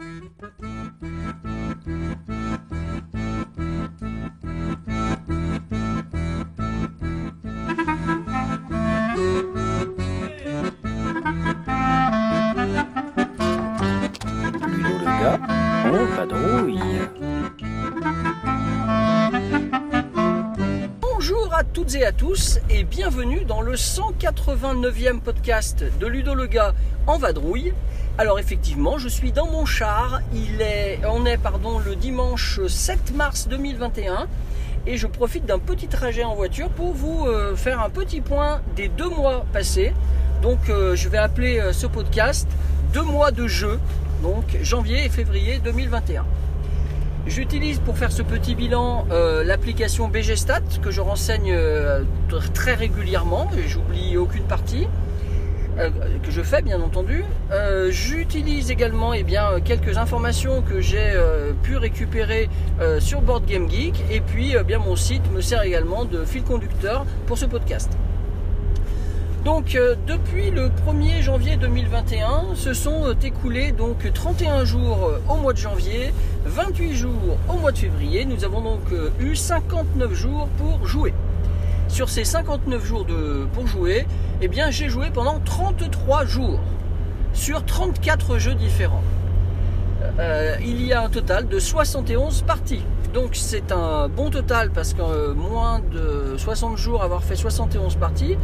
Thank 0.00 1.02
you. 1.02 1.19
Toutes 21.90 22.00
et 22.00 22.04
à 22.04 22.12
tous 22.12 22.60
et 22.68 22.84
bienvenue 22.84 23.44
dans 23.44 23.62
le 23.62 23.74
189e 23.74 25.18
podcast 25.20 25.84
de 25.98 26.06
Ludo 26.06 26.34
le 26.34 26.46
gars 26.46 26.72
en 27.08 27.18
vadrouille. 27.18 27.72
Alors 28.18 28.38
effectivement, 28.38 28.98
je 28.98 29.08
suis 29.08 29.32
dans 29.32 29.46
mon 29.46 29.64
char, 29.64 30.20
il 30.32 30.60
est, 30.60 31.00
on 31.08 31.26
est 31.26 31.38
pardon, 31.38 31.80
le 31.80 31.96
dimanche 31.96 32.60
7 32.64 33.14
mars 33.16 33.48
2021 33.48 34.28
et 34.86 34.98
je 34.98 35.06
profite 35.08 35.46
d'un 35.46 35.58
petit 35.58 35.88
trajet 35.88 36.22
en 36.22 36.34
voiture 36.34 36.68
pour 36.68 36.92
vous 36.92 37.26
euh, 37.26 37.56
faire 37.56 37.80
un 37.80 37.90
petit 37.90 38.20
point 38.20 38.60
des 38.76 38.88
deux 38.88 39.08
mois 39.08 39.44
passés. 39.52 39.92
Donc 40.42 40.68
euh, 40.68 40.94
je 40.94 41.08
vais 41.08 41.18
appeler 41.18 41.58
euh, 41.58 41.72
ce 41.72 41.86
podcast 41.86 42.48
deux 42.92 43.02
mois 43.02 43.32
de 43.32 43.48
jeu, 43.48 43.80
donc 44.22 44.44
janvier 44.62 45.06
et 45.06 45.08
février 45.08 45.58
2021. 45.64 46.24
J'utilise 47.26 47.78
pour 47.80 47.98
faire 47.98 48.10
ce 48.10 48.22
petit 48.22 48.54
bilan 48.54 49.06
euh, 49.10 49.44
l'application 49.44 50.08
BGStat 50.08 50.62
que 50.82 50.90
je 50.90 51.00
renseigne 51.00 51.52
euh, 51.52 52.02
très 52.54 52.74
régulièrement 52.74 53.50
et 53.58 53.68
j'oublie 53.68 54.16
aucune 54.16 54.44
partie 54.44 54.88
euh, 55.78 55.90
que 56.22 56.30
je 56.30 56.40
fais 56.40 56.62
bien 56.62 56.80
entendu. 56.80 57.24
J'utilise 57.90 58.70
également 58.70 59.12
eh 59.12 59.22
bien, 59.22 59.60
quelques 59.64 59.98
informations 59.98 60.62
que 60.62 60.80
j'ai 60.80 61.14
pu 61.62 61.76
récupérer 61.76 62.48
sur 62.98 63.20
Board 63.20 63.44
Game 63.44 63.68
Geek 63.68 64.02
et 64.10 64.20
puis 64.20 64.54
bien, 64.66 64.78
mon 64.78 64.96
site 64.96 65.30
me 65.32 65.40
sert 65.40 65.62
également 65.62 66.04
de 66.04 66.24
fil 66.24 66.42
conducteur 66.42 67.04
pour 67.26 67.38
ce 67.38 67.46
podcast. 67.46 67.90
Donc 69.44 69.74
euh, 69.74 69.94
depuis 70.06 70.50
le 70.50 70.68
1er 70.68 71.22
janvier 71.22 71.56
2021, 71.56 72.54
se 72.54 72.74
sont 72.74 73.06
euh, 73.06 73.14
écoulés 73.22 73.72
donc 73.72 74.12
31 74.12 74.66
jours 74.66 75.06
euh, 75.06 75.22
au 75.30 75.36
mois 75.36 75.54
de 75.54 75.58
janvier, 75.58 76.12
28 76.44 76.94
jours 76.94 77.38
au 77.48 77.54
mois 77.54 77.72
de 77.72 77.78
février. 77.78 78.26
Nous 78.26 78.44
avons 78.44 78.60
donc 78.60 78.82
eu 79.18 79.34
59 79.34 80.12
jours 80.12 80.46
pour 80.58 80.86
jouer. 80.86 81.14
Sur 81.88 82.10
ces 82.10 82.24
59 82.24 82.84
jours 82.84 83.06
de, 83.06 83.46
pour 83.54 83.66
jouer, 83.66 84.06
eh 84.42 84.48
bien 84.48 84.70
j'ai 84.70 84.90
joué 84.90 85.08
pendant 85.10 85.40
33 85.40 86.26
jours 86.26 86.60
sur 87.32 87.64
34 87.64 88.38
jeux 88.38 88.54
différents. 88.54 89.02
Il 90.62 90.84
y 90.84 90.92
a 90.92 91.02
un 91.02 91.08
total 91.08 91.48
de 91.48 91.58
71 91.58 92.42
parties. 92.42 92.84
Donc 93.12 93.30
c'est 93.32 93.72
un 93.72 94.08
bon 94.08 94.30
total 94.30 94.70
parce 94.70 94.94
que 94.94 95.02
euh, 95.02 95.34
moins 95.34 95.80
de 95.80 96.36
60 96.36 96.76
jours 96.76 97.02
avoir 97.02 97.24
fait 97.24 97.34
71 97.34 97.96
parties, 97.96 98.36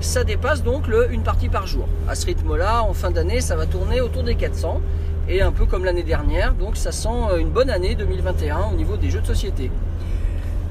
ça 0.00 0.22
dépasse 0.22 0.62
donc 0.62 0.86
le 0.86 1.12
une 1.12 1.24
partie 1.24 1.48
par 1.48 1.66
jour. 1.66 1.88
À 2.08 2.14
ce 2.14 2.26
rythme-là, 2.26 2.84
en 2.84 2.92
fin 2.92 3.10
d'année, 3.10 3.40
ça 3.40 3.56
va 3.56 3.66
tourner 3.66 4.00
autour 4.00 4.22
des 4.22 4.36
400 4.36 4.80
et 5.28 5.42
un 5.42 5.50
peu 5.50 5.66
comme 5.66 5.84
l'année 5.84 6.04
dernière. 6.04 6.54
Donc 6.54 6.76
ça 6.76 6.92
sent 6.92 7.08
euh, 7.32 7.38
une 7.38 7.50
bonne 7.50 7.68
année 7.68 7.96
2021 7.96 8.68
au 8.72 8.76
niveau 8.76 8.96
des 8.96 9.10
jeux 9.10 9.20
de 9.20 9.26
société. 9.26 9.72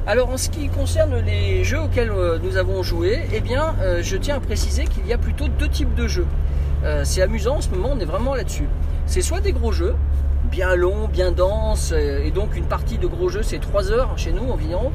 Alors 0.07 0.29
en 0.29 0.37
ce 0.37 0.49
qui 0.49 0.69
concerne 0.69 1.19
les 1.19 1.65
jeux 1.65 1.81
auxquels 1.81 2.11
euh, 2.11 2.39
nous 2.41 2.55
avons 2.55 2.83
joué, 2.83 3.19
eh 3.33 3.41
bien 3.41 3.75
je 4.01 4.15
tiens 4.15 4.37
à 4.37 4.39
préciser 4.39 4.85
qu'il 4.85 5.05
y 5.07 5.13
a 5.13 5.17
plutôt 5.17 5.49
deux 5.49 5.67
types 5.67 5.93
de 5.93 6.07
jeux. 6.07 6.27
C'est 7.03 7.21
amusant 7.21 7.57
en 7.57 7.61
ce 7.61 7.69
moment, 7.69 7.89
on 7.91 7.99
est 7.99 8.05
vraiment 8.05 8.33
là-dessus. 8.33 8.67
C'est 9.05 9.21
soit 9.21 9.39
des 9.39 9.51
gros 9.51 9.71
jeux, 9.71 9.93
bien 10.51 10.75
longs, 10.75 11.07
bien 11.07 11.31
denses, 11.31 11.93
euh, 11.93 12.25
et 12.25 12.31
donc 12.31 12.57
une 12.57 12.65
partie 12.65 12.97
de 12.97 13.07
gros 13.07 13.29
jeux 13.29 13.41
c'est 13.41 13.59
3 13.59 13.89
heures 13.91 14.17
chez 14.17 14.33
nous 14.33 14.51
environ, 14.51 14.91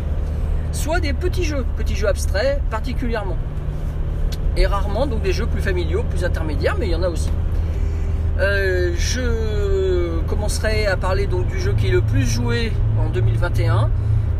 soit 0.70 1.00
des 1.00 1.14
petits 1.14 1.44
jeux, 1.44 1.64
petits 1.76 1.96
jeux 1.96 2.08
abstraits 2.08 2.60
particulièrement. 2.70 3.38
Et 4.58 4.66
rarement 4.66 5.06
donc 5.06 5.22
des 5.22 5.32
jeux 5.32 5.46
plus 5.46 5.62
familiaux, 5.62 6.04
plus 6.08 6.24
intermédiaires, 6.24 6.76
mais 6.78 6.86
il 6.86 6.92
y 6.92 6.94
en 6.94 7.02
a 7.02 7.08
aussi. 7.08 7.30
Euh, 8.38 8.92
je 8.98 10.20
commencerai 10.26 10.86
à 10.86 10.96
parler 10.96 11.26
donc 11.26 11.46
du 11.46 11.58
jeu 11.58 11.72
qui 11.72 11.88
est 11.88 11.90
le 11.90 12.02
plus 12.02 12.26
joué 12.26 12.72
en 12.98 13.08
2021, 13.08 13.90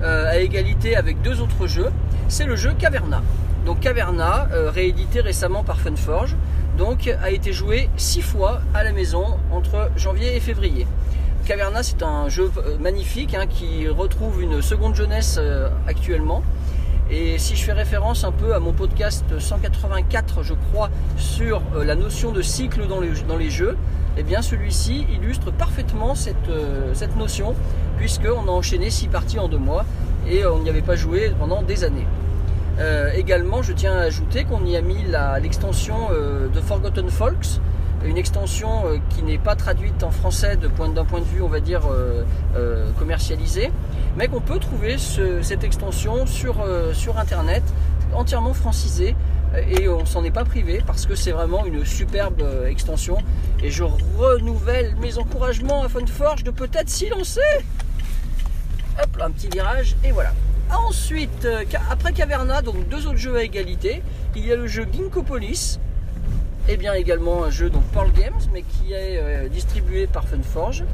euh, 0.02 0.30
à 0.30 0.36
égalité 0.36 0.96
avec 0.96 1.22
deux 1.22 1.40
autres 1.40 1.66
jeux. 1.66 1.90
C'est 2.28 2.44
le 2.44 2.56
jeu 2.56 2.74
Caverna. 2.78 3.22
Donc 3.64 3.80
Caverna, 3.80 4.48
réédité 4.52 5.20
récemment 5.20 5.64
par 5.64 5.80
Funforge, 5.80 6.36
donc 6.78 7.12
a 7.20 7.30
été 7.30 7.52
joué 7.52 7.88
six 7.96 8.22
fois 8.22 8.60
à 8.74 8.84
la 8.84 8.92
maison 8.92 9.38
entre 9.50 9.90
janvier 9.96 10.36
et 10.36 10.40
février. 10.40 10.86
Caverna, 11.46 11.84
c'est 11.84 12.02
un 12.02 12.28
jeu 12.28 12.50
euh, 12.58 12.76
magnifique 12.78 13.32
hein, 13.34 13.46
qui 13.46 13.88
retrouve 13.88 14.42
une 14.42 14.60
seconde 14.62 14.96
jeunesse 14.96 15.36
euh, 15.38 15.68
actuellement. 15.86 16.42
Et 17.08 17.38
si 17.38 17.54
je 17.54 17.62
fais 17.62 17.72
référence 17.72 18.24
un 18.24 18.32
peu 18.32 18.52
à 18.52 18.58
mon 18.58 18.72
podcast 18.72 19.24
184, 19.38 20.42
je 20.42 20.54
crois, 20.54 20.90
sur 21.16 21.62
euh, 21.76 21.84
la 21.84 21.94
notion 21.94 22.32
de 22.32 22.42
cycle 22.42 22.88
dans 22.88 22.98
les, 22.98 23.50
jeux, 23.50 23.76
eh 24.16 24.24
bien 24.24 24.42
celui-ci 24.42 25.06
illustre 25.08 25.52
parfaitement 25.52 26.16
cette, 26.16 27.16
notion, 27.16 27.54
puisqu'on 27.96 28.48
a 28.48 28.50
enchaîné 28.50 28.90
six 28.90 29.06
parties 29.06 29.38
en 29.38 29.46
deux 29.46 29.56
mois 29.56 29.84
et 30.28 30.44
on 30.46 30.58
n'y 30.58 30.68
avait 30.68 30.82
pas 30.82 30.96
joué 30.96 31.32
pendant 31.38 31.62
des 31.62 31.84
années. 31.84 32.06
Également, 33.14 33.62
je 33.62 33.72
tiens 33.72 33.94
à 33.94 34.00
ajouter 34.00 34.44
qu'on 34.44 34.64
y 34.66 34.76
a 34.76 34.82
mis 34.82 35.04
l'extension 35.40 36.08
de 36.10 36.60
Forgotten 36.60 37.08
Folks, 37.08 37.60
une 38.06 38.18
extension 38.18 38.86
euh, 38.86 38.98
qui 39.10 39.22
n'est 39.22 39.38
pas 39.38 39.56
traduite 39.56 40.02
en 40.02 40.10
français 40.10 40.56
de 40.56 40.68
point- 40.68 40.88
d'un 40.88 41.04
point 41.04 41.20
de 41.20 41.24
vue, 41.24 41.42
on 41.42 41.48
va 41.48 41.60
dire, 41.60 41.82
euh, 41.90 42.24
euh, 42.56 42.90
commercialisé, 42.98 43.70
mais 44.16 44.28
qu'on 44.28 44.40
peut 44.40 44.58
trouver 44.58 44.96
ce- 44.98 45.42
cette 45.42 45.64
extension 45.64 46.26
sur, 46.26 46.56
sur 46.94 47.18
Internet, 47.18 47.62
entièrement 48.14 48.54
francisée, 48.54 49.14
et 49.68 49.88
on 49.88 50.04
s'en 50.06 50.22
est 50.24 50.30
pas 50.30 50.44
privé 50.44 50.82
parce 50.86 51.06
que 51.06 51.14
c'est 51.14 51.32
vraiment 51.32 51.64
une 51.66 51.84
superbe 51.84 52.42
extension. 52.68 53.18
Et 53.62 53.70
je 53.70 53.84
renouvelle 53.84 54.94
mes 55.00 55.18
encouragements 55.18 55.82
à 55.82 55.88
Funforge 55.88 56.44
de 56.44 56.50
peut-être 56.50 56.88
s'y 56.88 57.08
lancer. 57.08 57.40
Hop, 59.02 59.16
là, 59.18 59.26
un 59.26 59.30
petit 59.30 59.48
virage, 59.48 59.96
et 60.04 60.12
voilà. 60.12 60.32
Ensuite, 60.88 61.46
après 61.90 62.12
Caverna, 62.12 62.62
donc 62.62 62.88
deux 62.88 63.06
autres 63.06 63.18
jeux 63.18 63.36
à 63.36 63.42
égalité, 63.42 64.02
il 64.34 64.44
y 64.46 64.52
a 64.52 64.56
le 64.56 64.66
jeu 64.66 64.86
Ginkgopolis, 64.92 65.78
et 66.68 66.76
bien 66.76 66.94
également 66.94 67.44
un 67.44 67.50
jeu 67.50 67.70
donc 67.70 67.82
Pearl 67.92 68.10
Games, 68.12 68.40
mais 68.52 68.62
qui 68.62 68.92
est 68.92 69.18
euh, 69.18 69.48
distribué 69.48 70.06
par 70.06 70.26
Funforge. 70.26 70.84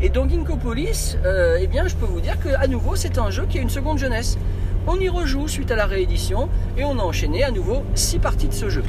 Et 0.00 0.10
dans 0.10 0.28
Ginkgopolis, 0.28 1.16
euh, 1.24 1.58
eh 1.60 1.66
bien, 1.66 1.88
je 1.88 1.96
peux 1.96 2.06
vous 2.06 2.20
dire 2.20 2.38
que 2.38 2.50
à 2.50 2.68
nouveau, 2.68 2.94
c'est 2.94 3.18
un 3.18 3.30
jeu 3.30 3.46
qui 3.48 3.58
a 3.58 3.62
une 3.62 3.70
seconde 3.70 3.98
jeunesse. 3.98 4.38
On 4.86 4.98
y 4.98 5.08
rejoue 5.08 5.48
suite 5.48 5.70
à 5.70 5.76
la 5.76 5.86
réédition 5.86 6.48
et 6.76 6.84
on 6.84 6.98
a 6.98 7.02
enchaîné 7.02 7.42
à 7.42 7.50
nouveau 7.50 7.82
six 7.94 8.18
parties 8.18 8.48
de 8.48 8.54
ce 8.54 8.70
jeu. 8.70 8.84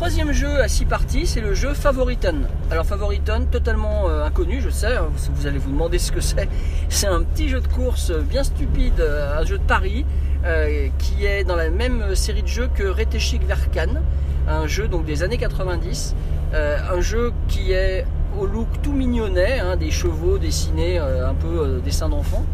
Troisième 0.00 0.32
jeu 0.32 0.62
à 0.62 0.66
six 0.66 0.86
parties, 0.86 1.26
c'est 1.26 1.42
le 1.42 1.52
jeu 1.52 1.74
Favoriton. 1.74 2.36
Alors 2.70 2.86
Favoriton, 2.86 3.44
totalement 3.50 4.08
euh, 4.08 4.24
inconnu, 4.24 4.62
je 4.62 4.70
sais, 4.70 4.96
hein, 4.96 5.10
vous 5.34 5.46
allez 5.46 5.58
vous 5.58 5.70
demander 5.70 5.98
ce 5.98 6.10
que 6.10 6.22
c'est. 6.22 6.48
C'est 6.88 7.06
un 7.06 7.22
petit 7.22 7.50
jeu 7.50 7.60
de 7.60 7.66
course 7.66 8.10
bien 8.10 8.42
stupide, 8.42 8.98
euh, 8.98 9.38
un 9.38 9.44
jeu 9.44 9.58
de 9.58 9.62
paris, 9.62 10.06
euh, 10.46 10.88
qui 10.98 11.26
est 11.26 11.44
dans 11.44 11.54
la 11.54 11.68
même 11.68 12.14
série 12.14 12.40
de 12.42 12.48
jeux 12.48 12.70
que 12.74 12.84
Retechik 12.84 13.46
Verkan, 13.46 14.00
un 14.48 14.66
jeu 14.66 14.88
donc 14.88 15.04
des 15.04 15.22
années 15.22 15.36
90, 15.36 16.14
euh, 16.54 16.78
un 16.90 17.02
jeu 17.02 17.34
qui 17.46 17.72
est 17.72 18.06
au 18.38 18.46
look 18.46 18.68
tout 18.82 18.92
mignonnet, 18.92 19.58
hein, 19.60 19.76
des 19.76 19.90
chevaux 19.90 20.38
dessinés, 20.38 20.98
euh, 20.98 21.28
un 21.28 21.34
peu 21.34 21.60
euh, 21.60 21.78
dessin 21.80 22.08
d'enfant. 22.08 22.44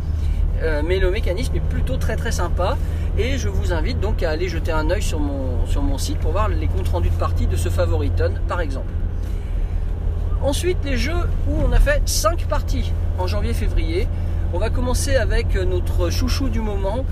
Euh, 0.62 0.83
mais 0.84 0.99
le 0.99 1.11
mécanisme 1.11 1.55
est 1.56 1.61
plutôt 1.61 1.97
très 1.97 2.17
très 2.17 2.33
sympa 2.33 2.77
et 3.19 3.37
je 3.39 3.49
vous 3.49 3.72
invite 3.72 4.00
donc 4.00 4.22
à 4.22 4.31
aller 4.31 4.49
jeter 4.49 4.72
un 4.72 4.91
œil 4.91 5.03
sur 5.03 5.21
mon, 5.21 5.99
site 5.99 6.19
pour 6.19 6.33
voir 6.33 6.49
les 6.49 6.67
comptes 6.67 6.89
rendus 6.89 7.11
de 7.11 7.15
partie 7.15 7.47
de 7.47 7.56
ce 7.56 7.69
Favoriton 7.69 8.33
par 8.49 8.61
exemple. 8.61 8.91
Ensuite 10.43 10.78
les 10.84 10.97
jeux 10.97 11.28
où 11.49 11.55
on 11.67 11.72
a 11.72 11.81
fait 11.81 12.03
5 12.06 12.47
parties 12.47 12.93
en 13.19 13.26
janvier-février. 13.26 14.08
On 14.55 14.58
va 14.58 14.70
commencer 14.70 15.17
avec 15.17 15.56
notre 15.56 16.11
chouchou 16.11 16.49
du 16.49 16.61
moment 16.61 17.05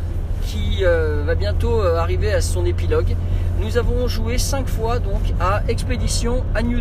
qui 0.43 0.85
euh, 0.85 1.23
va 1.27 1.35
bientôt 1.35 1.81
euh, 1.81 1.97
arriver 1.97 2.33
à 2.33 2.41
son 2.41 2.65
épilogue. 2.65 3.17
Nous 3.61 3.77
avons 3.79 4.07
joué 4.09 4.39
5 4.39 4.69
fois 4.69 4.99
donc 4.99 5.23
à 5.41 5.63
Expédition 5.69 6.45
à 6.55 6.63
New. 6.63 6.81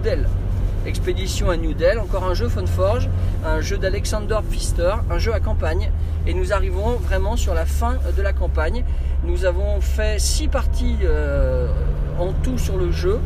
Expédition 0.86 1.50
à 1.50 1.56
New 1.56 1.74
Delhi, 1.74 1.98
encore 1.98 2.26
un 2.26 2.34
jeu 2.34 2.50
Funforge, 2.50 3.10
un 3.46 3.62
jeu 3.62 3.78
d'Alexander 3.78 4.40
Pfister, 4.50 4.96
un 5.10 5.18
jeu 5.18 5.34
à 5.34 5.40
campagne. 5.40 5.90
Et 6.28 6.34
nous 6.34 6.52
arrivons 6.52 6.98
vraiment 6.98 7.38
sur 7.38 7.54
la 7.54 7.66
fin 7.66 7.96
de 8.18 8.22
la 8.22 8.34
campagne. 8.34 8.84
Nous 9.24 9.46
avons 9.46 9.80
fait 9.80 10.20
6 10.20 10.50
parties 10.50 10.98
euh, 11.04 11.68
en 12.20 12.34
tout 12.44 12.58
sur 12.58 12.78
le 12.78 12.92
jeu, 12.92 13.20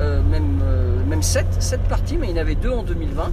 euh, 0.00 0.22
même, 0.22 0.60
euh, 0.62 1.04
même 1.06 1.22
7, 1.22 1.46
7 1.58 1.80
parties, 1.82 2.16
mais 2.16 2.28
il 2.28 2.36
y 2.36 2.38
en 2.38 2.40
avait 2.40 2.54
2 2.54 2.70
en 2.70 2.82
2020. 2.82 3.30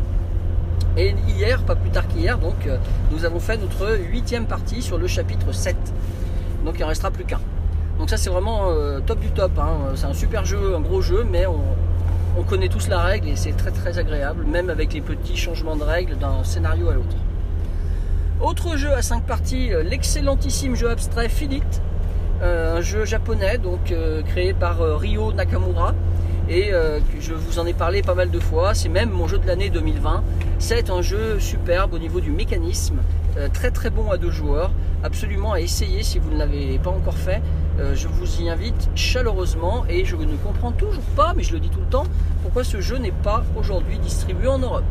Et 0.98 1.16
hier, 1.30 1.62
pas 1.64 1.76
plus 1.76 1.90
tard 1.90 2.08
qu'hier, 2.10 2.38
donc 2.38 2.68
nous 3.12 3.24
avons 3.24 3.40
fait 3.40 3.58
notre 3.58 3.98
huitième 4.12 4.46
partie 4.46 4.82
sur 4.82 4.98
le 4.98 5.08
chapitre 5.08 5.54
7. 5.54 5.78
Donc 6.66 6.76
il 6.80 6.84
en 6.84 6.88
restera 6.88 7.12
plus 7.12 7.24
qu'un. 7.24 7.40
Donc 7.98 8.10
ça 8.10 8.18
c'est 8.18 8.30
vraiment 8.30 8.74
top 9.06 9.20
du 9.20 9.30
top. 9.30 9.52
hein. 9.60 9.94
C'est 9.96 10.08
un 10.08 10.14
super 10.14 10.44
jeu, 10.44 10.76
un 10.76 10.82
gros 10.82 11.02
jeu, 11.02 11.26
mais 11.30 11.46
on, 11.46 11.62
on 12.38 12.44
connaît 12.44 12.70
tous 12.70 12.88
la 12.88 13.00
règle 13.00 13.30
et 13.30 13.36
c'est 13.36 13.54
très 13.54 13.72
très 13.72 13.98
agréable, 13.98 14.46
même 14.46 14.70
avec 14.70 14.94
les 14.94 15.02
petits 15.02 15.38
changements 15.38 15.76
de 15.76 15.84
règles 15.84 16.18
d'un 16.18 16.44
scénario 16.44 16.90
à 16.90 16.94
l'autre. 16.94 17.16
Autre 18.42 18.78
jeu 18.78 18.94
à 18.94 19.02
5 19.02 19.24
parties, 19.24 19.74
euh, 19.74 19.84
l'excellentissime 19.84 20.76
jeu 20.76 20.90
abstrait 20.90 21.28
Philite, 21.28 21.82
euh, 22.42 22.78
un 22.78 22.82
jeu 22.82 23.04
japonais 23.04 23.58
donc 23.58 23.92
euh, 23.92 24.22
créé 24.22 24.54
par 24.54 24.78
Ryo 25.00 25.34
Nakamura 25.34 25.94
et 26.48 26.72
je 27.20 27.34
vous 27.36 27.60
en 27.60 27.68
ai 27.68 27.74
parlé 27.74 28.02
pas 28.02 28.16
mal 28.16 28.32
de 28.32 28.40
fois. 28.40 28.74
C'est 28.74 28.90
même 28.90 29.12
mon 29.12 29.28
jeu 29.28 29.38
de 29.38 29.46
l'année 29.46 29.70
2020. 29.70 30.24
C'est 30.58 30.90
un 30.90 31.04
jeu 31.04 31.40
superbe 31.40 31.94
au 31.94 32.00
niveau 32.00 32.22
du 32.22 32.32
mécanisme, 32.32 32.96
très 33.54 33.70
très 33.70 33.92
bon 33.92 34.10
à 34.10 34.18
deux 34.18 34.32
joueurs, 34.32 34.72
absolument 35.04 35.54
à 35.54 35.62
essayer 35.62 36.04
si 36.04 36.20
vous 36.20 36.32
ne 36.32 36.38
l'avez 36.38 36.78
pas 36.80 36.90
encore 36.90 37.18
fait. 37.18 37.42
je 37.94 38.08
vous 38.08 38.42
y 38.42 38.50
invite 38.50 38.90
chaleureusement 38.96 39.86
et 39.88 40.04
je 40.06 40.16
ne 40.16 40.36
comprends 40.38 40.72
toujours 40.72 41.04
pas, 41.16 41.34
mais 41.36 41.44
je 41.44 41.54
le 41.54 41.60
dis 41.60 41.70
tout 41.70 41.80
le 41.80 41.86
temps, 41.86 42.06
pourquoi 42.44 42.64
ce 42.64 42.82
jeu 42.82 42.98
n'est 42.98 43.12
pas 43.12 43.44
aujourd'hui 43.56 43.98
distribué 44.00 44.48
en 44.48 44.60
Europe. 44.60 44.84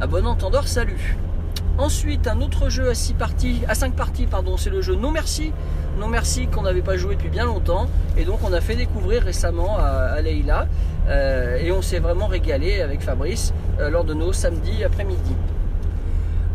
À 0.00 0.06
bon 0.06 0.26
entendeur, 0.26 0.68
salut 0.68 1.16
Ensuite, 1.78 2.26
un 2.26 2.40
autre 2.40 2.70
jeu 2.70 2.90
à 2.90 2.94
6 2.94 3.14
parties, 3.14 3.62
à 3.68 3.74
5 3.76 3.94
parties, 3.94 4.26
pardon, 4.26 4.56
c'est 4.56 4.70
le 4.70 4.80
jeu 4.80 4.96
Non 4.96 5.12
Merci. 5.12 5.52
Non 5.98 6.08
Merci 6.08 6.48
qu'on 6.48 6.62
n'avait 6.62 6.82
pas 6.82 6.96
joué 6.96 7.14
depuis 7.14 7.28
bien 7.28 7.46
longtemps. 7.46 7.86
Et 8.16 8.24
donc 8.24 8.40
on 8.44 8.52
a 8.52 8.60
fait 8.60 8.74
découvrir 8.74 9.22
récemment 9.22 9.76
à, 9.78 10.20
Leïla. 10.20 10.66
Euh, 11.08 11.56
et 11.56 11.70
on 11.70 11.80
s'est 11.80 12.00
vraiment 12.00 12.26
régalé 12.26 12.80
avec 12.80 13.00
Fabrice 13.00 13.54
euh, 13.78 13.90
lors 13.90 14.04
de 14.04 14.12
nos 14.12 14.32
samedis 14.32 14.82
après-midi. 14.82 15.34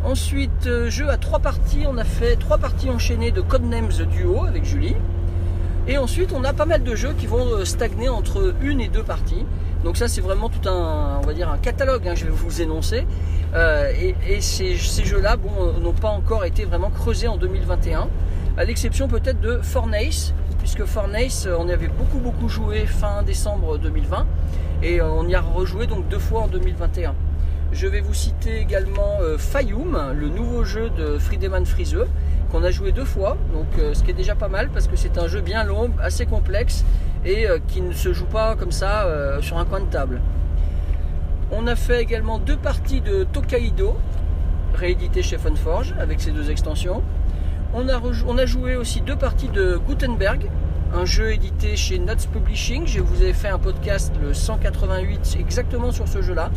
Ensuite, 0.03 0.67
euh, 0.67 0.89
jeu 0.89 1.09
à 1.09 1.17
3 1.17 1.39
parties, 1.39 1.85
on 1.88 1.97
a 1.97 2.03
fait 2.03 2.35
3 2.35 2.57
parties 2.57 2.89
enchaînées 2.89 3.31
de 3.31 3.39
Codenames 3.39 4.05
Duo 4.11 4.44
avec 4.45 4.65
Julie. 4.65 4.95
Et 5.88 5.97
ensuite, 5.97 6.33
on 6.33 6.44
a 6.44 6.51
pas 6.51 6.65
mal 6.65 6.83
de 6.83 6.94
jeux 6.95 7.13
qui 7.17 7.25
vont 7.25 7.63
stagner 7.63 8.09
entre 8.09 8.53
une 8.61 8.81
et 8.81 8.89
deux 8.89 9.03
parties. 9.03 9.45
Donc 9.83 9.97
ça, 9.97 10.07
c'est 10.07 10.21
vraiment 10.21 10.50
tout 10.50 10.67
un, 10.67 11.21
catalogue. 11.61 12.07
Hein, 12.07 12.15
je 12.15 12.25
vais 12.25 12.31
vous 12.31 12.61
énoncer. 12.61 13.05
Euh, 13.55 13.91
et, 14.27 14.41
ces, 14.41 14.75
jeux-là 14.75 15.38
bon, 15.38 15.79
n'ont 15.79 15.94
pas 15.94 16.09
encore 16.09 16.44
été 16.44 16.65
vraiment 16.65 16.89
creusés 16.89 17.27
en 17.27 17.38
2021, 17.38 18.07
à 18.57 18.65
l'exception 18.65 19.07
peut-être 19.07 19.39
de 19.39 19.59
Fornace, 19.61 20.33
puisque 20.59 20.85
Fornace, 20.85 21.47
on 21.59 21.67
y 21.67 21.71
avait 21.71 21.88
beaucoup 21.88 22.17
beaucoup 22.17 22.50
joué 22.50 22.85
fin 22.88 23.21
décembre 23.21 23.77
2020, 23.77 24.25
et 24.81 25.00
euh, 25.00 25.09
on 25.11 25.27
y 25.27 25.35
a 25.35 25.41
rejoué 25.41 25.85
donc 25.85 26.07
deux 26.09 26.19
fois 26.19 26.41
en 26.41 26.47
2021. 26.47 27.13
Je 27.73 27.87
vais 27.87 28.01
vous 28.01 28.13
citer 28.13 28.57
également 28.57 29.17
euh, 29.21 29.37
Fayoum, 29.37 30.13
le 30.13 30.29
nouveau 30.29 30.63
jeu 30.63 30.91
de 30.91 31.17
Friedemann 31.17 31.65
Friseux, 31.65 32.07
qu'on 32.51 32.63
a 32.63 32.69
joué 32.69 32.91
deux 32.91 33.03
fois, 33.03 33.35
donc 33.51 33.65
ce 33.93 34.03
qui 34.03 34.11
est 34.11 34.15
déjà 34.15 34.35
pas 34.35 34.47
mal 34.47 34.69
parce 34.69 34.87
que 34.87 34.95
c'est 34.95 35.17
un 35.17 35.27
jeu 35.27 35.41
bien 35.41 35.63
long, 35.63 35.89
assez 35.99 36.27
complexe 36.27 36.85
et 37.25 37.47
qui 37.67 37.81
ne 37.81 37.93
se 37.93 38.13
joue 38.13 38.25
pas 38.25 38.55
comme 38.55 38.71
ça 38.71 39.07
sur 39.41 39.57
un 39.57 39.65
coin 39.65 39.79
de 39.79 39.87
table. 39.87 40.21
On 41.51 41.65
a 41.65 41.75
fait 41.75 42.01
également 42.01 42.37
deux 42.37 42.57
parties 42.57 43.01
de 43.01 43.23
Tokaido, 43.23 43.95
réédité 44.75 45.23
chez 45.23 45.39
Funforge 45.39 45.95
avec 45.99 46.21
ces 46.21 46.31
deux 46.31 46.51
extensions. 46.51 47.01
On 47.73 47.89
a, 47.89 47.99
on 48.27 48.37
a 48.37 48.45
joué 48.45 48.75
aussi 48.75 49.01
deux 49.01 49.15
parties 49.15 49.49
de 49.49 49.77
Gutenberg, 49.77 50.47
un 50.93 51.05
jeu 51.05 51.33
édité 51.33 51.75
chez 51.75 51.97
Nuts 51.97 52.27
Publishing. 52.31 52.85
Je 52.85 52.99
vous 52.99 53.23
ai 53.23 53.33
fait 53.33 53.49
un 53.49 53.57
podcast, 53.57 54.13
le 54.21 54.33
188, 54.33 55.37
exactement 55.39 55.91
sur 55.91 56.07
ce 56.07 56.21
jeu-là. 56.21 56.51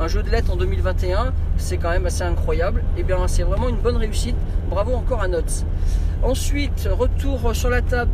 Un 0.00 0.08
jeu 0.08 0.22
de 0.22 0.30
lettres 0.30 0.50
en 0.50 0.56
2021, 0.56 1.34
c'est 1.58 1.76
quand 1.76 1.90
même 1.90 2.06
assez 2.06 2.22
incroyable. 2.22 2.80
Et 2.96 3.00
eh 3.00 3.02
bien, 3.02 3.18
c'est 3.28 3.42
vraiment 3.42 3.68
une 3.68 3.76
bonne 3.76 3.98
réussite. 3.98 4.34
Bravo 4.70 4.94
encore 4.94 5.20
à 5.20 5.28
Nuts. 5.28 5.66
Ensuite, 6.22 6.88
retour 6.90 7.54
sur 7.54 7.68
la 7.68 7.82
table 7.82 8.10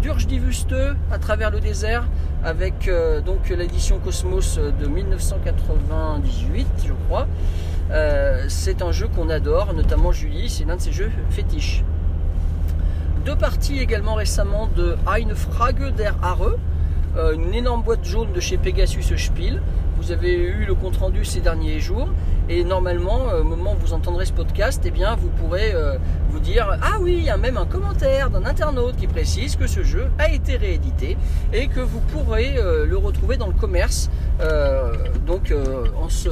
d'Urge 0.00 0.28
Divuste 0.28 0.76
à 1.10 1.18
travers 1.18 1.50
le 1.50 1.58
désert 1.58 2.04
avec 2.44 2.86
euh, 2.86 3.20
donc 3.20 3.48
l'édition 3.48 3.98
Cosmos 3.98 4.58
de 4.58 4.86
1998, 4.86 6.66
je 6.86 6.92
crois. 7.08 7.26
Euh, 7.90 8.44
c'est 8.46 8.80
un 8.80 8.92
jeu 8.92 9.08
qu'on 9.08 9.28
adore, 9.28 9.74
notamment 9.74 10.12
Julie, 10.12 10.48
c'est 10.48 10.64
l'un 10.64 10.76
de 10.76 10.82
ses 10.82 10.92
jeux 10.92 11.10
fétiches. 11.30 11.82
Deux 13.24 13.36
parties 13.36 13.80
également 13.80 14.14
récemment 14.14 14.68
de 14.76 14.96
Eine 15.12 15.34
Frage 15.34 15.94
der 15.96 16.14
Haare, 16.22 16.52
euh, 17.16 17.34
une 17.34 17.54
énorme 17.54 17.82
boîte 17.82 18.04
jaune 18.04 18.32
de 18.32 18.40
chez 18.40 18.56
Pegasus 18.56 19.16
Spiel. 19.16 19.60
Vous 19.96 20.12
avez 20.12 20.34
eu 20.34 20.64
le 20.66 20.74
compte 20.74 20.96
rendu 20.96 21.24
ces 21.24 21.40
derniers 21.40 21.80
jours 21.80 22.08
et 22.48 22.62
normalement, 22.62 23.30
euh, 23.30 23.40
au 23.40 23.44
moment 23.44 23.72
où 23.72 23.86
vous 23.86 23.94
entendrez 23.94 24.26
ce 24.26 24.32
podcast, 24.32 24.82
eh 24.84 24.90
bien, 24.90 25.16
vous 25.16 25.28
pourrez 25.28 25.72
euh, 25.72 25.96
vous 26.28 26.40
dire 26.40 26.78
Ah 26.82 26.98
oui, 27.00 27.14
il 27.18 27.24
y 27.24 27.30
a 27.30 27.38
même 27.38 27.56
un 27.56 27.64
commentaire 27.64 28.28
d'un 28.28 28.44
internaute 28.44 28.96
qui 28.96 29.06
précise 29.06 29.56
que 29.56 29.66
ce 29.66 29.82
jeu 29.82 30.08
a 30.18 30.30
été 30.30 30.56
réédité 30.56 31.16
et 31.54 31.68
que 31.68 31.80
vous 31.80 32.00
pourrez 32.00 32.56
euh, 32.58 32.84
le 32.84 32.98
retrouver 32.98 33.36
dans 33.36 33.46
le 33.46 33.54
commerce 33.54 34.10
donc 35.26 35.54
en, 35.96 36.08
ce, 36.10 36.28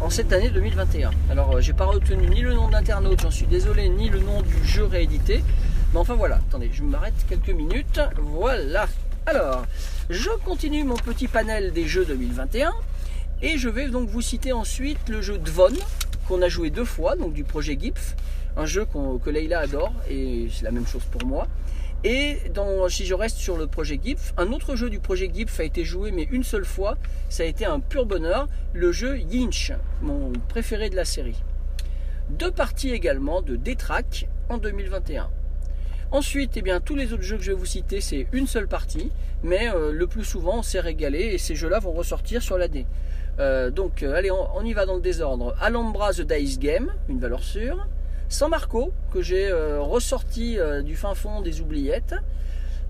en 0.00 0.10
cette 0.10 0.32
année 0.32 0.48
2021. 0.48 1.10
Alors, 1.30 1.60
j'ai 1.60 1.72
pas 1.72 1.84
retenu 1.84 2.26
ni 2.26 2.40
le 2.40 2.54
nom 2.54 2.68
d'internaute, 2.68 3.20
j'en 3.20 3.30
suis 3.30 3.46
désolé, 3.46 3.88
ni 3.88 4.08
le 4.08 4.18
nom 4.18 4.42
du 4.42 4.66
jeu 4.66 4.84
réédité. 4.84 5.44
Mais 5.92 6.00
enfin 6.00 6.14
voilà, 6.14 6.36
attendez, 6.36 6.70
je 6.72 6.82
m'arrête 6.82 7.14
quelques 7.28 7.50
minutes. 7.50 8.00
Voilà. 8.16 8.86
Alors, 9.26 9.66
je 10.10 10.30
continue 10.44 10.82
mon 10.82 10.96
petit 10.96 11.28
panel 11.28 11.72
des 11.72 11.86
jeux 11.86 12.04
2021. 12.04 12.72
Et 13.42 13.56
je 13.56 13.68
vais 13.68 13.88
donc 13.88 14.08
vous 14.08 14.20
citer 14.20 14.52
ensuite 14.52 15.08
le 15.08 15.22
jeu 15.22 15.38
Dvon, 15.38 15.72
qu'on 16.26 16.42
a 16.42 16.48
joué 16.48 16.70
deux 16.70 16.84
fois, 16.84 17.16
donc 17.16 17.32
du 17.32 17.44
projet 17.44 17.78
GIPF, 17.78 18.16
un 18.56 18.66
jeu 18.66 18.84
que 18.84 19.30
Leïla 19.30 19.60
adore, 19.60 19.94
et 20.10 20.48
c'est 20.52 20.64
la 20.64 20.72
même 20.72 20.86
chose 20.86 21.04
pour 21.04 21.24
moi. 21.24 21.46
Et 22.02 22.38
si 22.88 23.06
je 23.06 23.14
reste 23.14 23.36
sur 23.36 23.56
le 23.56 23.66
projet 23.66 24.00
GIPF, 24.02 24.34
un 24.36 24.52
autre 24.52 24.74
jeu 24.74 24.90
du 24.90 24.98
projet 24.98 25.30
GIPF 25.32 25.60
a 25.60 25.64
été 25.64 25.84
joué 25.84 26.10
mais 26.10 26.26
une 26.30 26.42
seule 26.42 26.64
fois, 26.64 26.98
ça 27.28 27.44
a 27.44 27.46
été 27.46 27.64
un 27.64 27.78
pur 27.78 28.04
bonheur, 28.04 28.48
le 28.72 28.90
jeu 28.90 29.18
Yinch, 29.18 29.72
mon 30.02 30.32
préféré 30.48 30.90
de 30.90 30.96
la 30.96 31.04
série. 31.04 31.40
Deux 32.30 32.50
parties 32.50 32.90
également 32.90 33.42
de 33.42 33.56
Detrack 33.56 34.28
en 34.48 34.58
2021. 34.58 35.30
Ensuite, 36.12 36.56
eh 36.56 36.62
bien, 36.62 36.80
tous 36.80 36.96
les 36.96 37.12
autres 37.12 37.22
jeux 37.22 37.36
que 37.36 37.44
je 37.44 37.52
vais 37.52 37.56
vous 37.56 37.66
citer, 37.66 38.00
c'est 38.00 38.26
une 38.32 38.48
seule 38.48 38.66
partie, 38.66 39.12
mais 39.44 39.68
euh, 39.68 39.92
le 39.92 40.08
plus 40.08 40.24
souvent, 40.24 40.58
on 40.58 40.62
s'est 40.62 40.80
régalé 40.80 41.20
et 41.20 41.38
ces 41.38 41.54
jeux-là 41.54 41.78
vont 41.78 41.92
ressortir 41.92 42.42
sur 42.42 42.58
l'année. 42.58 42.84
Euh, 43.38 43.70
donc, 43.70 44.02
euh, 44.02 44.16
allez, 44.16 44.32
on, 44.32 44.64
y 44.64 44.72
va 44.72 44.86
dans 44.86 44.96
le 44.96 45.00
désordre. 45.00 45.54
Alhambra 45.60 46.12
The 46.12 46.22
Dice 46.22 46.58
Game, 46.58 46.90
une 47.08 47.20
valeur 47.20 47.44
sûre. 47.44 47.86
San 48.28 48.50
Marco, 48.50 48.92
que 49.12 49.22
j'ai 49.22 49.52
ressorti 49.52 50.56
du 50.84 50.94
fin 50.94 51.14
fond 51.14 51.40
des 51.40 51.60
oubliettes. 51.60 52.14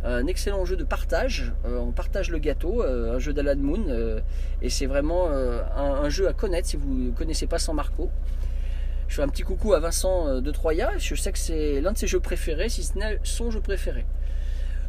un 0.05 0.26
excellent 0.26 0.67
jeu 0.67 0.76
de 0.76 0.84
partage. 0.84 1.52
on 1.64 1.93
partage 1.93 2.31
le 2.31 2.38
gâteau, 2.38 2.82
un 2.82 3.19
jeu 3.19 3.32
d'Alan 3.32 3.56
Moon. 3.56 3.87
et 4.61 4.69
c'est 4.69 4.84
vraiment 4.84 5.31
un, 5.31 6.08
jeu 6.11 6.28
à 6.28 6.34
connaître 6.34 6.69
si 6.69 6.76
vous 6.76 6.93
ne 6.93 7.11
connaissez 7.12 7.46
pas 7.46 7.58
San 7.58 7.75
Marco. 7.75 8.11
Je 9.10 9.17
fais 9.17 9.22
un 9.22 9.29
petit 9.29 9.43
coucou 9.43 9.74
à 9.74 9.81
Vincent 9.81 10.40
de 10.40 10.50
Troya. 10.52 10.93
Je 10.96 11.17
sais 11.17 11.32
que 11.32 11.38
c'est 11.38 11.81
l'un 11.81 11.90
de 11.90 11.98
ses 11.98 12.06
jeux 12.06 12.20
préférés, 12.20 12.69
si 12.69 12.84
ce 12.84 12.96
n'est 12.96 13.19
son 13.24 13.50
jeu 13.50 13.60
préféré. 13.60 14.06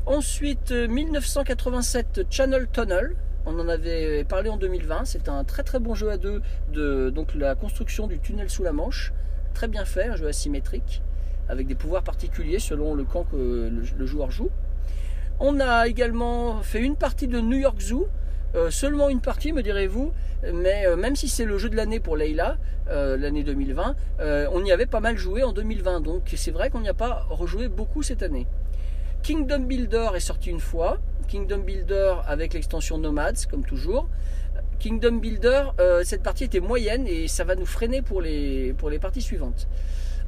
Ensuite, 0.06 0.72
1987 0.72 2.28
Channel 2.30 2.68
Tunnel, 2.72 3.16
on 3.48 3.60
en 3.60 3.68
avait 3.68 4.24
parlé 4.24 4.52
en 4.52 4.58
2020. 4.58 5.06
C'est 5.06 5.28
un 5.28 5.44
très 5.44 5.64
très 5.64 5.80
bon 5.80 5.96
jeu 5.96 6.12
à 6.12 6.18
deux 6.18 6.44
de 6.72 7.10
donc 7.10 7.34
la 7.34 7.56
construction 7.56 8.06
du 8.06 8.20
tunnel 8.20 8.48
sous 8.52 8.62
la 8.62 8.74
Manche. 8.74 9.12
Très 9.56 9.68
bien 9.68 9.86
fait, 9.86 10.06
un 10.06 10.16
jeu 10.16 10.28
asymétrique 10.28 11.02
avec 11.50 11.66
des 11.66 11.76
pouvoirs 11.76 12.04
particuliers 12.04 12.60
selon 12.60 12.94
le 12.94 13.04
camp 13.04 13.24
que 13.24 13.72
le, 13.98 14.06
joueur 14.06 14.30
joue. 14.30 14.52
On 15.40 15.60
a 15.60 15.88
également 15.88 16.62
fait 16.62 16.82
une 16.82 16.96
partie 16.96 17.28
de 17.28 17.40
New 17.40 17.58
York 17.58 17.82
Zoo. 17.82 18.08
Euh, 18.56 18.70
seulement 18.70 19.10
une 19.10 19.22
partie, 19.22 19.54
me 19.54 19.64
direz-vous, 19.64 20.12
mais 20.54 20.86
euh, 20.86 20.98
même 20.98 21.16
si 21.16 21.30
c'est 21.30 21.46
le 21.46 21.58
jeu 21.58 21.70
de 21.70 21.76
l'année 21.76 22.00
pour 22.00 22.18
Leila, 22.18 22.58
euh, 22.90 23.18
l'année 23.18 23.44
2020, 23.44 23.96
on 24.52 24.66
y 24.66 24.72
avait 24.72 24.86
pas 24.86 25.00
mal 25.00 25.18
joué 25.18 25.44
en 25.44 25.54
2020, 25.54 26.02
donc 26.02 26.24
c'est 26.36 26.52
vrai 26.52 26.70
qu'on 26.70 26.82
n'y 26.82 26.90
a 26.90 26.94
pas 26.94 27.26
rejoué 27.30 27.70
beaucoup 27.70 28.04
cette 28.04 28.24
année. 28.24 28.48
Kingdom 29.24 29.60
Builder 29.60 30.10
est 30.16 30.20
sorti 30.20 30.50
une 30.50 30.60
fois, 30.60 31.00
Kingdom 31.28 31.60
Builder 31.60 32.16
avec 32.28 32.54
l'extension 32.54 32.98
Nomads, 32.98 33.46
comme 33.50 33.64
toujours. 33.64 34.10
Kingdom 34.80 35.18
Builder, 35.18 35.70
cette 36.04 36.24
partie 36.24 36.46
était 36.46 36.60
moyenne 36.60 37.08
et 37.08 37.28
ça 37.28 37.44
va 37.44 37.56
nous 37.56 37.68
freiner 37.68 38.02
pour 38.02 38.22
les 38.22 38.74
parties 39.00 39.22
suivantes. 39.22 39.68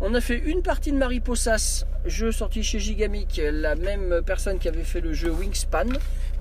On 0.05 0.13
a 0.15 0.19
fait 0.19 0.37
une 0.37 0.61
partie 0.61 0.91
de 0.91 0.97
Mariposas, 0.97 1.85
jeu 2.05 2.33
sorti 2.33 2.61
chez 2.61 2.77
Gigamic, 2.77 3.39
la 3.41 3.75
même 3.75 4.21
personne 4.25 4.59
qui 4.59 4.67
avait 4.67 4.83
fait 4.83 4.99
le 4.99 5.13
jeu 5.13 5.31
Wingspan 5.31 5.87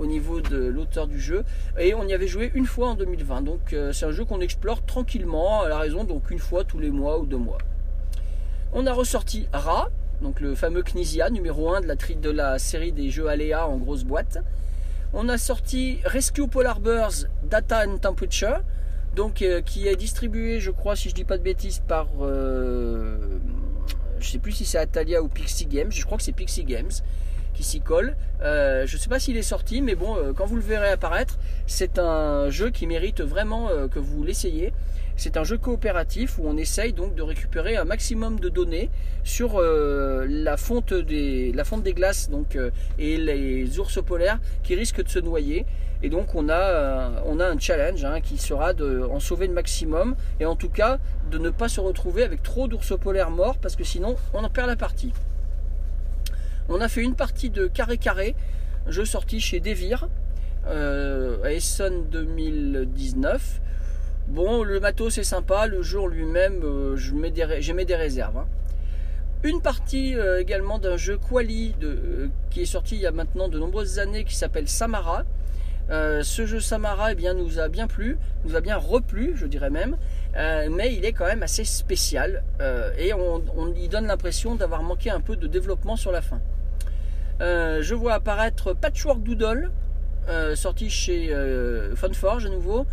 au 0.01 0.07
niveau 0.07 0.41
de 0.41 0.57
l'auteur 0.57 1.07
du 1.07 1.21
jeu, 1.21 1.45
et 1.79 1.95
on 1.95 2.05
y 2.09 2.13
avait 2.13 2.27
joué 2.27 2.51
une 2.55 2.67
fois 2.67 2.89
en 2.89 2.95
2020. 2.97 3.43
Donc 3.43 3.73
euh, 3.73 3.93
c'est 3.93 4.05
un 4.05 4.11
jeu 4.11 4.25
qu'on 4.25 4.41
explore 4.41 4.85
tranquillement, 4.85 5.63
à 5.63 5.69
la 5.69 5.79
raison 5.79 6.03
donc 6.03 6.33
une 6.33 6.41
fois 6.41 6.65
tous 6.65 6.81
les 6.81 6.91
mois 6.91 7.21
ou 7.21 7.25
deux 7.25 7.37
mois. 7.37 7.59
On 8.73 8.85
a 8.85 8.93
ressorti 8.93 9.47
Ra, 9.53 9.91
donc 10.23 10.41
le 10.41 10.57
fameux 10.57 10.83
Knizia 10.83 11.31
numéro 11.31 11.73
1 11.73 11.83
de 11.83 12.31
la, 12.31 12.59
série 12.59 12.91
des 12.91 13.11
jeux 13.11 13.29
Aléa 13.29 13.69
en 13.69 13.77
grosse 13.77 14.03
boîte. 14.03 14.39
On 15.13 15.29
a 15.29 15.39
sorti 15.39 16.01
Rescue 16.05 16.49
Polar 16.49 16.81
Bears 16.81 17.27
Data 17.45 17.85
and 17.87 17.99
Temperature, 17.99 18.63
donc 19.15 19.43
euh, 19.43 19.61
qui 19.61 19.87
est 19.87 19.97
distribué, 19.97 20.59
je 20.59 20.71
crois, 20.71 20.97
si 20.97 21.11
je 21.11 21.15
dis 21.15 21.25
pas 21.25 21.39
de 21.39 21.43
bêtises, 21.43 21.83
par 21.87 22.09
euh, 22.23 23.19
je 24.23 24.31
sais 24.31 24.39
plus 24.39 24.53
si 24.53 24.65
c'est 24.65 24.79
Atalia 24.79 25.23
ou 25.23 25.29
Pixie 25.29 25.67
Games, 25.67 25.93
je 25.93 26.05
crois 26.05 26.19
que 26.19 26.25
c'est 26.25 26.33
Pixie 26.33 26.65
Games. 26.65 26.91
Qui 27.53 27.63
s'y 27.63 27.81
colle. 27.81 28.17
Euh, 28.43 28.87
je 28.87 28.97
ne 28.97 29.01
sais 29.01 29.09
pas 29.09 29.19
s'il 29.19 29.37
est 29.37 29.43
sorti, 29.43 29.83
mais 29.83 29.95
bon, 29.95 30.17
euh, 30.17 30.33
quand 30.33 30.47
vous 30.47 30.57
le 30.57 30.63
verrez 30.63 30.91
apparaître, 30.91 31.39
c'est 31.67 31.99
un 31.99 32.51
jeu 32.51 32.71
qui 32.71 32.87
mérite 32.87 33.21
vraiment 33.21 33.69
euh, 33.69 33.89
que 33.89 33.99
vous 33.99 34.25
l'essayiez. 34.25 34.73
C'est 35.17 35.37
un 35.37 35.45
jeu 35.45 35.59
coopératif 35.59 36.39
où 36.39 36.43
on 36.47 36.57
essaye 36.57 36.93
donc 36.93 37.15
de 37.15 37.23
récupérer 37.23 37.77
un 37.77 37.85
maximum 37.85 38.41
de 38.41 38.49
données 38.49 38.91
sur 39.25 39.61
la, 39.61 40.57
fonte 40.57 40.95
des, 40.95 41.53
la 41.53 41.65
fonte 41.65 41.83
des 41.83 41.93
glaces 41.93 42.31
donc, 42.31 42.59
et 42.99 43.19
les 43.19 43.79
ours 43.79 44.03
polaires 44.03 44.41
qui 44.63 44.75
risquent 44.75 45.05
de 45.05 45.11
se 45.11 45.19
noyer. 45.19 45.67
Et 46.03 46.09
donc 46.09 46.35
on 46.35 46.49
a, 46.49 47.23
on 47.27 47.41
a 47.41 47.47
un 47.47 47.59
challenge 47.59 48.03
hein, 48.07 48.23
qui 48.23 48.39
sera 48.39 48.73
de 48.73 49.03
en 49.03 49.21
sauver 49.21 49.47
le 49.47 49.53
maximum 49.53 50.17
et 50.41 50.47
en 50.47 50.57
tout 50.57 50.71
cas 50.71 50.99
de 51.31 51.37
ne 51.37 51.51
pas 51.51 51.69
se 51.69 51.81
retrouver 51.81 52.25
avec 52.25 52.43
trop 52.43 52.67
d'ours 52.67 52.99
polaires 52.99 53.31
morts 53.31 53.59
parce 53.59 53.77
que 53.77 53.85
sinon 53.85 54.17
on 54.33 54.43
en 54.43 54.51
perd 54.51 54.69
la 54.69 54.77
partie. 54.77 55.13
On 56.75 56.81
a 56.81 56.89
fait 56.89 57.03
une 57.03 57.15
partie 57.15 57.51
de 57.51 57.67
carré 57.67 57.99
carré, 57.99 58.35
jeu 58.89 59.05
sorti 59.05 59.41
chez 59.41 59.61
Devir 59.61 60.09
euh, 60.67 61.37
à 61.45 61.53
Essen 61.53 62.09
2019. 62.11 63.61
Bon, 64.29 64.63
le 64.63 64.81
matos 64.81 65.13
c'est 65.13 65.23
sympa, 65.23 65.67
le 65.67 65.83
jeu 65.83 65.99
lui-même, 66.09 66.63
euh, 66.65 66.97
je 66.97 67.13
des, 67.13 67.59
j'ai 67.61 67.75
mis 67.75 67.85
des 67.85 67.95
réserves. 67.95 68.39
hein. 68.39 68.47
Une 69.43 69.61
partie 69.61 70.15
euh, 70.15 70.41
également 70.41 70.79
d'un 70.79 70.97
jeu 70.97 71.19
Quali 71.19 71.75
de, 71.79 72.31
qui 72.49 72.63
est 72.63 72.65
sorti 72.65 72.95
il 72.95 73.03
y 73.03 73.07
a 73.07 73.13
maintenant 73.13 73.51
de 73.51 73.59
nombreuses 73.59 73.99
années 73.99 74.25
qui 74.25 74.35
s'appelle 74.35 74.67
Samara. 74.67 75.25
ce 75.91 76.47
jeu 76.47 76.59
Samara 76.59 77.13
eh 77.13 77.15
bien, 77.15 77.35
nous 77.35 77.59
a 77.59 77.69
bien 77.69 77.87
plu, 77.87 78.17
nous 78.47 78.57
a 78.57 78.63
bien 78.63 78.79
replu, 78.79 79.35
je 79.37 79.45
dirais 79.45 79.69
même, 79.69 79.99
mais 80.35 80.95
il 80.95 81.05
est 81.05 81.13
quand 81.13 81.27
même 81.27 81.43
assez 81.43 81.65
spécial 81.65 82.43
et 82.97 83.13
on 83.13 83.75
y 83.77 83.89
donne 83.89 84.07
l'impression 84.07 84.55
d'avoir 84.55 84.83
manqué 84.83 85.11
un 85.11 85.21
peu 85.21 85.37
de 85.37 85.47
développement 85.47 85.97
sur 85.97 86.13
la 86.13 86.23
fin. 86.23 86.41
Euh, 87.41 87.83
je 87.83 87.95
vois 87.95 88.15
apparaître 88.15 88.73
Patchwork 88.75 89.23
Doodle, 89.23 89.71
euh, 90.29 90.55
sorti 90.55 90.91
chez 90.91 91.33
euh, 91.33 91.97
Funforge 91.97 92.47
à 92.47 92.49
nouveau. 92.49 92.87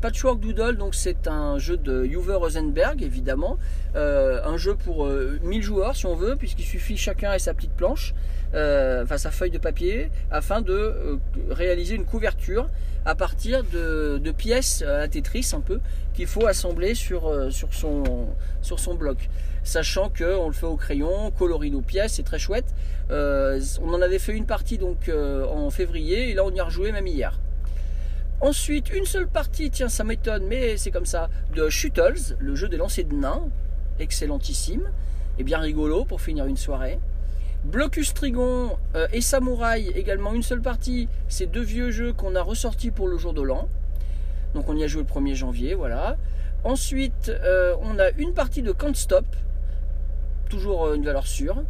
Patchwork 0.00 0.40
Doodle, 0.40 0.76
donc 0.76 0.94
c'est 0.94 1.26
un 1.26 1.58
jeu 1.58 1.76
de 1.76 2.04
Uwe 2.04 2.36
Rosenberg, 2.36 3.02
évidemment. 3.02 3.58
un 3.94 4.56
jeu 4.56 4.74
pour 4.74 5.08
1000 5.42 5.62
joueurs, 5.62 5.96
si 5.96 6.06
on 6.06 6.14
veut, 6.14 6.36
puisqu'il 6.36 6.64
suffit 6.64 6.96
chacun 6.96 7.32
ait 7.32 7.38
sa 7.38 7.54
petite 7.54 7.72
planche, 7.72 8.14
enfin 8.52 9.16
sa 9.16 9.30
feuille 9.30 9.50
de 9.50 9.58
papier, 9.58 10.10
afin 10.30 10.60
de 10.60 11.18
réaliser 11.50 11.94
une 11.94 12.04
couverture 12.04 12.68
à 13.06 13.14
partir 13.14 13.64
de, 13.64 14.32
pièces 14.36 14.82
à 14.82 15.08
Tetris 15.08 15.52
un 15.54 15.60
peu 15.60 15.80
qu'il 16.12 16.26
faut 16.26 16.46
assembler 16.46 16.94
sur, 16.94 17.50
sur, 17.50 17.72
son, 17.72 18.28
sur 18.60 18.78
son 18.78 18.94
bloc 18.94 19.30
sachant 19.62 20.10
qu'on 20.10 20.48
le 20.48 20.52
fait 20.52 20.66
au 20.66 20.76
crayon, 20.76 21.30
coloris 21.30 21.70
nos 21.70 21.80
pièces, 21.80 22.14
c'est 22.14 22.22
très 22.22 22.38
chouette. 22.38 22.74
Euh, 23.10 23.60
on 23.82 23.92
en 23.92 24.00
avait 24.00 24.18
fait 24.18 24.32
une 24.32 24.46
partie 24.46 24.78
donc 24.78 25.08
euh, 25.08 25.46
en 25.46 25.70
février 25.70 26.30
et 26.30 26.34
là 26.34 26.44
on 26.44 26.50
y 26.50 26.60
a 26.60 26.64
rejoué 26.64 26.92
même 26.92 27.06
hier. 27.06 27.38
Ensuite, 28.40 28.90
une 28.94 29.04
seule 29.04 29.28
partie, 29.28 29.70
tiens 29.70 29.88
ça 29.88 30.04
m'étonne, 30.04 30.46
mais 30.46 30.76
c'est 30.76 30.90
comme 30.90 31.06
ça, 31.06 31.28
de 31.54 31.68
Shuttles, 31.68 32.36
le 32.38 32.54
jeu 32.54 32.68
des 32.68 32.76
lancers 32.76 33.04
de 33.04 33.14
nains, 33.14 33.48
excellentissime 33.98 34.90
et 35.38 35.44
bien 35.44 35.58
rigolo 35.58 36.04
pour 36.04 36.20
finir 36.20 36.46
une 36.46 36.56
soirée. 36.56 36.98
Blocus 37.64 38.14
Trigon 38.14 38.78
euh, 38.96 39.06
et 39.12 39.20
Samouraï, 39.20 39.88
également 39.90 40.32
une 40.32 40.42
seule 40.42 40.62
partie, 40.62 41.08
ces 41.28 41.46
deux 41.46 41.62
vieux 41.62 41.90
jeux 41.90 42.14
qu'on 42.14 42.34
a 42.34 42.42
ressortis 42.42 42.90
pour 42.90 43.08
le 43.08 43.18
jour 43.18 43.34
de 43.34 43.42
l'an. 43.42 43.68
Donc 44.54 44.68
on 44.68 44.76
y 44.76 44.84
a 44.84 44.86
joué 44.86 45.02
le 45.02 45.08
1er 45.08 45.34
janvier, 45.34 45.74
voilà. 45.74 46.16
Ensuite, 46.64 47.32
on 47.80 47.98
a 47.98 48.10
une 48.18 48.34
partie 48.34 48.62
de 48.62 48.72
Can't 48.72 48.94
Stop, 48.94 49.24
toujours 50.50 50.86
euh, 50.86 50.94
une 50.94 51.04
valeur 51.04 51.26
sûre. 51.26 51.62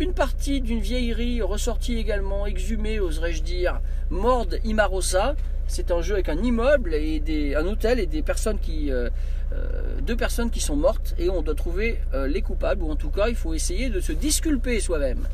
Une 0.00 0.14
partie 0.14 0.60
d'une 0.60 0.80
vieillerie 0.80 1.42
ressortie 1.42 1.96
également, 1.96 2.46
exhumée, 2.46 2.98
oserais-je 2.98 3.42
dire, 3.42 3.80
Mord 4.10 4.48
Imarosa. 4.64 5.36
C'est 5.72 5.90
un 5.90 6.02
jeu 6.02 6.12
avec 6.12 6.28
un 6.28 6.36
immeuble 6.36 6.92
et 6.92 7.54
un 7.56 7.66
hôtel 7.66 7.98
et 7.98 8.04
des 8.04 8.20
personnes 8.20 8.58
qui, 8.58 8.92
euh, 8.92 9.08
euh, 9.54 10.00
deux 10.02 10.16
personnes 10.16 10.50
qui 10.50 10.60
sont 10.60 10.76
mortes 10.76 11.14
et 11.18 11.30
on 11.30 11.40
doit 11.40 11.54
trouver 11.54 11.98
les 12.12 12.42
coupables 12.42 12.82
ou 12.82 12.90
en 12.90 12.96
tout 12.96 13.08
cas 13.08 13.28
il 13.28 13.34
faut 13.34 13.54
essayer 13.54 13.88
de 13.88 13.98
se 13.98 14.12
disculper 14.12 14.80
soi-même. 14.80 15.26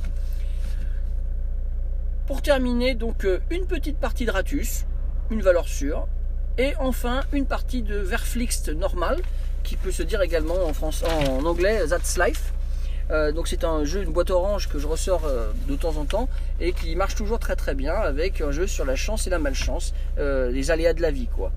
Pour 2.28 2.40
terminer, 2.40 2.94
donc 2.94 3.26
une 3.50 3.66
petite 3.66 3.98
partie 3.98 4.26
de 4.26 4.30
Ratus, 4.30 4.84
une 5.32 5.42
valeur 5.42 5.66
sûre, 5.66 6.06
et 6.56 6.72
enfin 6.78 7.22
une 7.32 7.46
partie 7.46 7.82
de 7.82 7.96
Verflixt 7.96 8.68
normal, 8.68 9.20
qui 9.64 9.74
peut 9.74 9.90
se 9.90 10.04
dire 10.04 10.22
également 10.22 10.54
en 10.66 11.44
anglais 11.46 11.84
That's 11.88 12.16
Life. 12.16 12.52
Euh, 13.10 13.32
donc 13.32 13.48
c'est 13.48 13.64
un 13.64 13.84
jeu, 13.84 14.02
une 14.02 14.12
boîte 14.12 14.30
orange 14.30 14.68
que 14.68 14.78
je 14.78 14.86
ressors 14.86 15.24
euh, 15.24 15.50
de 15.68 15.76
temps 15.76 15.96
en 15.96 16.04
temps 16.04 16.28
et 16.60 16.72
qui 16.72 16.94
marche 16.94 17.14
toujours 17.14 17.38
très 17.38 17.56
très 17.56 17.74
bien 17.74 17.94
avec 17.94 18.40
un 18.40 18.50
jeu 18.50 18.66
sur 18.66 18.84
la 18.84 18.96
chance 18.96 19.26
et 19.26 19.30
la 19.30 19.38
malchance, 19.38 19.94
euh, 20.18 20.50
les 20.50 20.70
aléas 20.70 20.92
de 20.92 21.02
la 21.02 21.10
vie 21.10 21.28
quoi. 21.34 21.52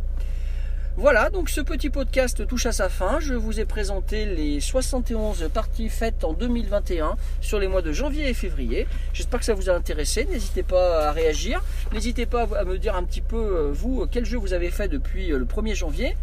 Voilà, 0.98 1.30
donc 1.30 1.50
ce 1.50 1.62
petit 1.62 1.90
podcast 1.90 2.46
touche 2.46 2.66
à 2.66 2.74
sa 2.74 2.90
fin. 2.90 3.22
Je 3.22 3.34
vous 3.34 3.62
ai 3.62 3.66
présenté 3.66 4.26
les 4.26 4.60
71 4.60 5.50
parties 5.54 5.88
faites 5.88 6.26
en 6.26 6.34
2021 6.34 7.16
sur 7.40 7.60
les 7.60 7.70
mois 7.70 7.82
de 7.82 7.94
janvier 7.94 8.28
et 8.28 8.34
février. 8.34 8.88
J'espère 9.14 9.40
que 9.40 9.46
ça 9.46 9.54
vous 9.54 9.70
a 9.70 9.74
intéressé. 9.74 10.26
N'hésitez 10.26 10.64
pas 10.64 11.08
à 11.08 11.12
réagir. 11.14 11.64
N'hésitez 11.94 12.26
pas 12.26 12.46
à 12.58 12.66
me 12.66 12.78
dire 12.78 12.98
un 12.98 13.04
petit 13.04 13.22
peu, 13.22 13.70
vous, 13.72 14.06
quel 14.12 14.26
jeu 14.26 14.38
vous 14.38 14.52
avez 14.52 14.70
fait 14.70 14.90
depuis 14.90 15.28
le 15.28 15.46
1er 15.46 15.76
janvier. 15.76 16.18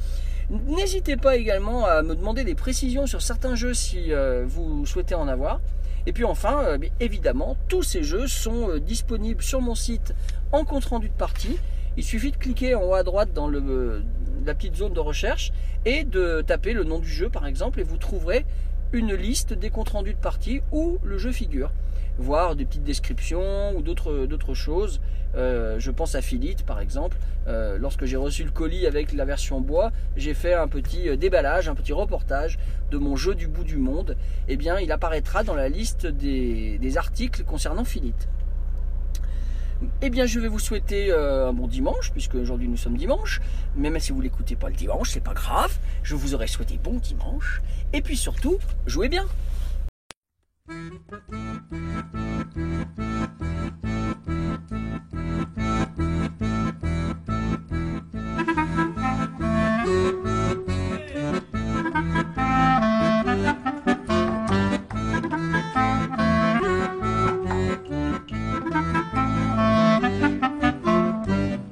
N'hésitez 0.50 1.19
pas 1.19 1.37
également 1.37 1.85
à 1.85 2.02
me 2.02 2.14
demander 2.14 2.43
des 2.43 2.55
précisions 2.55 3.07
sur 3.07 3.21
certains 3.21 3.55
jeux 3.55 3.75
si 3.75 4.14
euh, 4.14 4.45
vous 4.47 4.87
souhaitez 4.87 5.14
en 5.14 5.28
avoir. 5.28 5.61
Et 6.07 6.12
puis 6.14 6.25
enfin, 6.25 6.64
euh, 6.64 6.78
évidemment, 7.00 7.59
tous 7.69 7.83
ces 7.83 8.02
jeux 8.02 8.26
sont 8.26 8.71
euh, 8.71 8.81
disponibles 8.81 9.43
sur 9.43 9.61
mon 9.61 9.75
site 9.75 10.14
en 10.52 10.64
compte 10.64 10.87
rendu 10.87 11.11
de 11.11 11.14
partie. 11.14 11.59
Il 11.99 12.05
suffit 12.05 12.31
de 12.31 12.38
cliquer 12.38 12.75
en 12.75 12.83
haut 12.83 12.95
à 12.95 13.02
droite 13.02 13.35
dans 13.35 13.50
la 13.50 14.55
petite 14.55 14.76
zone 14.76 14.95
de 14.95 15.00
recherche 15.00 15.52
et 15.85 16.05
de 16.05 16.40
taper 16.40 16.73
le 16.73 16.85
nom 16.85 16.99
du 16.99 17.09
jeu 17.09 17.28
par 17.28 17.47
exemple 17.47 17.81
et 17.81 17.83
vous 17.83 17.99
trouverez 17.99 18.47
une 18.92 19.14
liste 19.14 19.52
des 19.52 19.71
comptes 19.71 19.90
rendus 19.90 20.14
de 20.14 20.18
partie 20.18 20.61
où 20.73 20.99
le 21.02 21.18
jeu 21.18 21.33
figure 21.33 21.71
voir 22.18 22.57
des 22.57 22.64
petites 22.64 22.85
descriptions 22.85 23.76
ou 23.76 23.83
d'autres 23.83 24.54
choses. 24.54 25.00
Euh, 25.37 25.78
je 25.78 25.90
pense 25.90 26.14
à 26.14 26.23
Philite 26.23 26.64
par 26.64 26.80
exemple. 26.80 27.16
Euh, 27.47 27.78
lorsque 27.78 28.04
j'ai 28.04 28.16
reçu 28.16 28.45
le 28.45 28.50
colis 28.50 28.87
avec 28.87 29.12
la 29.12 29.25
version 29.25 29.61
bois, 29.61 29.92
j'ai 30.16 30.35
fait 30.35 30.54
un 30.54 30.68
petit 30.68 31.09
euh, 31.09 31.16
déballage, 31.16 31.68
un 31.68 31.75
petit 31.75 31.92
reportage 31.92 32.59
de 32.90 32.99
mon 32.99 33.16
jeu 33.16 33.35
du 33.35 33.47
bout 33.47 33.64
du 33.64 33.76
monde. 33.76 34.16
Eh 34.49 34.57
bien, 34.57 34.78
il 34.78 34.92
apparaîtra 34.92 35.45
dans 35.45 35.54
la 35.54 35.68
liste 35.68 36.07
des, 36.07 36.78
articles 36.97 37.45
concernant 37.45 37.85
Philite. 37.85 38.28
Eh 40.02 40.11
bien, 40.11 40.26
je 40.26 40.40
vais 40.40 40.49
vous 40.49 40.58
souhaiter 40.58 41.12
un 41.12 41.52
bon 41.52 41.66
dimanche, 41.66 42.11
puisque 42.12 42.35
aujourd'hui 42.35 42.68
nous 42.68 42.76
sommes 42.76 42.97
dimanche. 42.97 43.40
Même 43.76 43.99
si 44.00 44.12
vous 44.12 44.20
l'écoutez 44.20 44.56
pas 44.56 44.68
le 44.68 44.75
dimanche, 44.75 45.11
c'est 45.11 45.23
pas 45.23 45.35
grave. 45.35 45.76
Je 46.02 46.14
vous 46.14 46.35
aurais 46.35 46.47
souhaité 46.47 46.78
bon 46.82 46.94
dimanche. 46.94 47.62
Et 47.92 48.02
puis 48.02 48.16
surtout, 48.16 48.58
jouez 48.87 49.08
bien. 49.08 49.26